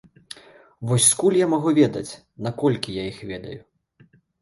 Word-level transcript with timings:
Вось 0.91 1.09
скуль 1.09 1.37
я 1.41 1.47
магу 1.53 1.75
ведаць, 1.81 2.17
наколькі 2.49 2.99
я 3.01 3.09
іх 3.15 3.25
ведаю. 3.33 3.59